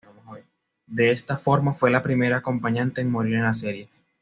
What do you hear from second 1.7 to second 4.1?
fue la primera acompañante en morir en la serie.